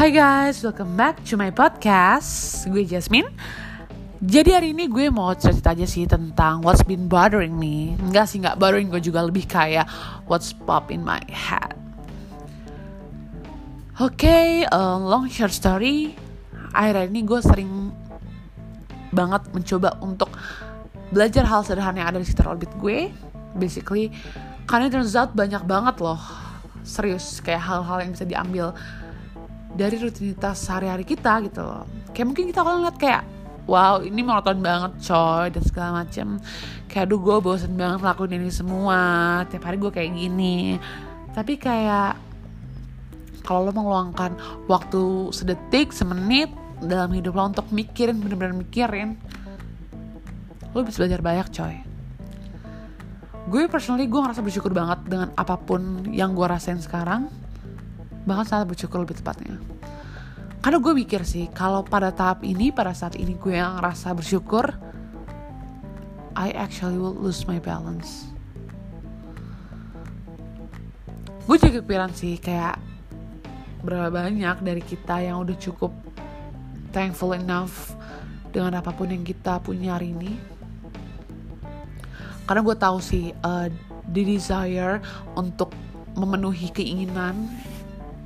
[0.00, 2.64] Hai guys, welcome back to my podcast.
[2.72, 3.28] Gue Jasmine.
[4.24, 7.92] Jadi hari ini gue mau cerita aja sih tentang what's been bothering me.
[8.00, 9.84] Enggak sih, enggak bothering gue juga lebih kayak
[10.24, 11.76] what's pop in my head.
[14.00, 16.16] Oke, okay, uh, long short story.
[16.72, 17.92] Akhir ini gue sering
[19.12, 20.32] banget mencoba untuk
[21.12, 23.12] belajar hal sederhana yang ada di sekitar orbit gue.
[23.52, 24.08] Basically,
[24.64, 26.24] karena turns out banyak banget loh.
[26.88, 28.72] Serius, kayak hal-hal yang bisa diambil
[29.80, 31.88] dari rutinitas sehari-hari kita gitu loh.
[32.12, 33.22] Kayak mungkin kita kalau ngeliat kayak
[33.64, 36.36] wow ini monoton banget coy dan segala macem.
[36.84, 39.00] Kayak aduh gue bosen banget lakuin ini semua
[39.48, 40.76] tiap hari gue kayak gini.
[41.32, 42.20] Tapi kayak
[43.40, 44.36] kalau lo meluangkan
[44.68, 46.52] waktu sedetik semenit
[46.84, 49.16] dalam hidup lo untuk mikirin bener-bener mikirin
[50.76, 51.76] lo bisa belajar banyak coy.
[53.48, 57.32] Gue personally gue ngerasa bersyukur banget dengan apa pun yang gue rasain sekarang
[58.28, 59.56] bahkan sangat bersyukur lebih tepatnya.
[60.60, 64.76] Karena gue mikir sih kalau pada tahap ini pada saat ini gue yang ngerasa bersyukur
[66.36, 68.28] I actually will lose my balance.
[71.48, 72.78] Gue juga kepikiran sih kayak
[73.80, 75.90] berapa banyak dari kita yang udah cukup
[76.92, 77.96] thankful enough
[78.52, 80.36] dengan apa pun yang kita punya hari ini.
[82.44, 83.66] Karena gue tahu sih uh,
[84.12, 85.00] the desire
[85.38, 85.72] untuk
[86.18, 87.48] memenuhi keinginan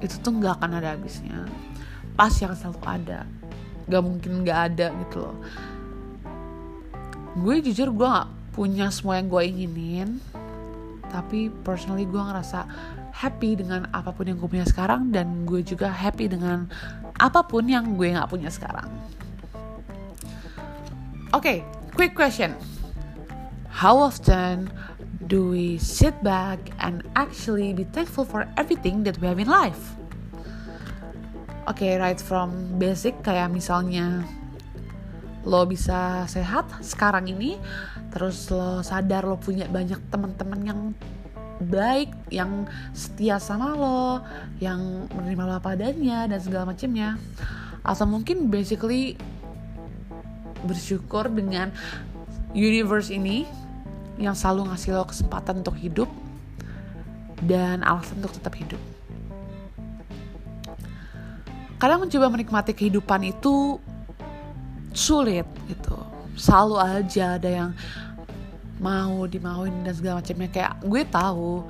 [0.00, 1.46] itu tuh nggak akan ada habisnya.
[2.16, 3.20] Pasti akan selalu ada.
[3.86, 5.36] Gak mungkin nggak ada gitu loh.
[7.36, 10.16] Gue jujur gue gak punya semua yang gue inginin
[11.06, 12.66] tapi personally gue ngerasa
[13.14, 16.68] happy dengan apa pun yang gue punya sekarang dan gue juga happy dengan
[17.16, 18.88] apa pun yang gue gak punya sekarang.
[21.32, 21.58] Oke okay,
[21.96, 22.52] quick question.
[23.72, 24.72] How often
[25.24, 29.96] do we sit back and actually be thankful for everything that we have in life?
[31.66, 34.22] Oke, okay, right from basic kayak misalnya
[35.46, 37.58] lo bisa sehat sekarang ini,
[38.14, 40.80] terus lo sadar lo punya banyak teman-teman yang
[41.58, 44.22] baik, yang setia sama lo,
[44.62, 45.96] yang menerima lo apa dan
[46.38, 47.18] segala macamnya.
[47.82, 49.18] Atau mungkin basically
[50.66, 51.70] bersyukur dengan
[52.54, 53.46] universe ini
[54.16, 56.10] yang selalu ngasih lo kesempatan untuk hidup
[57.44, 58.80] dan alasan untuk tetap hidup.
[61.76, 63.76] Kadang mencoba menikmati kehidupan itu
[64.96, 65.96] sulit gitu.
[66.36, 67.70] Selalu aja ada yang
[68.80, 71.64] mau dimauin dan segala macamnya kayak gue tahu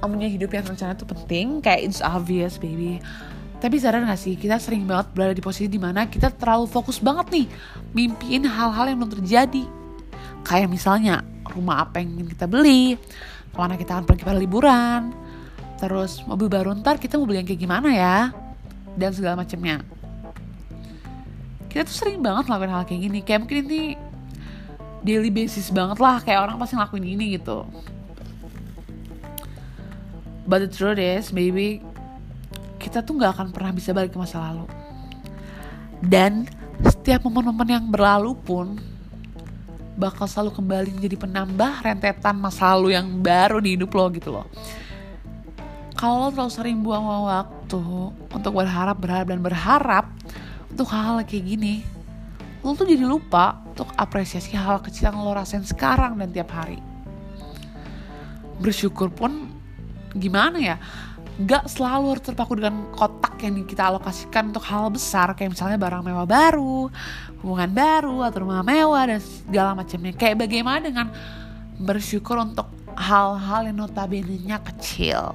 [0.00, 3.04] punya hidup yang rencana itu penting kayak it's obvious baby
[3.60, 6.96] tapi sadar gak sih kita sering banget berada di posisi di mana kita terlalu fokus
[6.96, 7.46] banget nih
[7.92, 9.64] mimpiin hal-hal yang belum terjadi
[10.46, 12.98] Kayak misalnya rumah apa yang ingin kita beli,
[13.50, 15.10] ke mana kita akan pergi pada liburan,
[15.78, 18.18] terus mobil baru ntar kita mau beli yang kayak gimana ya,
[18.94, 19.82] dan segala macamnya.
[21.70, 23.82] Kita tuh sering banget ngelakuin hal kayak gini, kayak mungkin ini
[25.06, 27.62] daily basis banget lah, kayak orang pasti ngelakuin ini gitu.
[30.50, 31.78] But the truth is, maybe
[32.82, 34.66] kita tuh gak akan pernah bisa balik ke masa lalu.
[36.02, 36.50] Dan
[36.82, 38.74] setiap momen-momen yang berlalu pun
[40.00, 44.48] bakal selalu kembali menjadi penambah rentetan masa lalu yang baru di hidup lo gitu loh.
[45.92, 47.84] Kalau lo terlalu sering buang waktu
[48.32, 50.04] untuk berharap berharap dan berharap
[50.72, 51.84] untuk hal-hal kayak gini
[52.64, 56.52] lo tuh jadi lupa untuk apresiasi hal, -hal kecil yang lo rasain sekarang dan tiap
[56.52, 56.80] hari.
[58.60, 59.48] Bersyukur pun
[60.16, 60.76] gimana ya
[61.40, 66.04] gak selalu harus terpaku dengan kotak yang kita alokasikan untuk hal besar kayak misalnya barang
[66.04, 66.92] mewah baru,
[67.40, 70.12] hubungan baru atau rumah mewah dan segala macamnya.
[70.12, 71.06] Kayak bagaimana dengan
[71.80, 75.32] bersyukur untuk hal-hal yang notabene-nya kecil.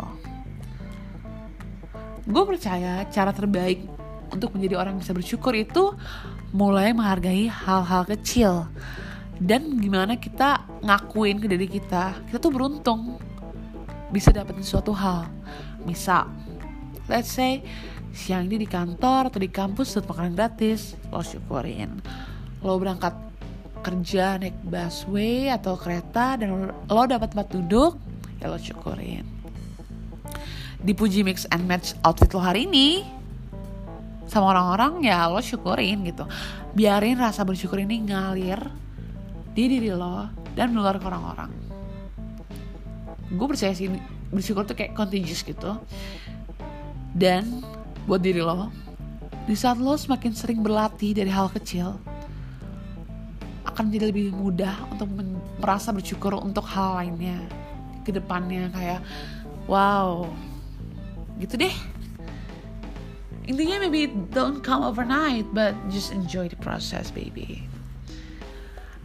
[2.26, 3.86] Gue percaya cara terbaik
[4.30, 5.94] untuk menjadi orang yang bisa bersyukur itu
[6.54, 8.70] mulai menghargai hal-hal kecil
[9.42, 13.20] dan gimana kita ngakuin ke diri kita kita tuh beruntung
[14.14, 15.26] bisa dapetin suatu hal
[15.86, 16.26] Misal,
[17.06, 17.62] let's say
[18.10, 22.02] siang ini di kantor atau di kampus dapat makanan gratis, lo syukurin.
[22.66, 23.14] Lo berangkat
[23.86, 28.02] kerja naik busway atau kereta dan lo dapat tempat duduk,
[28.42, 29.22] ya lo syukurin.
[30.82, 33.06] Dipuji mix and match outfit lo hari ini
[34.26, 36.26] sama orang-orang ya lo syukurin gitu.
[36.74, 38.58] Biarin rasa bersyukur ini ngalir
[39.54, 41.65] di diri lo dan menular ke orang-orang.
[43.34, 43.90] Gue percaya sih
[44.30, 45.80] bersyukur tuh kayak contagious gitu.
[47.16, 47.64] Dan
[48.06, 48.70] buat diri lo
[49.46, 52.02] di saat lo semakin sering berlatih dari hal kecil
[53.70, 55.06] akan jadi lebih mudah untuk
[55.62, 57.38] merasa bersyukur untuk hal lainnya
[58.02, 59.02] ke depannya kayak
[59.70, 60.26] wow
[61.38, 61.76] gitu deh.
[63.46, 67.62] Intinya maybe don't come overnight but just enjoy the process baby.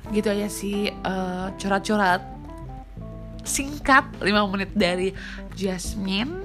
[0.08, 2.24] Gitu aja sih uh, curhat-curhat
[3.44, 5.16] singkat 5 menit dari
[5.56, 6.44] Jasmine.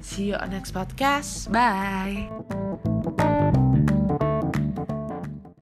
[0.00, 1.52] See you on next podcast.
[1.52, 3.09] Bye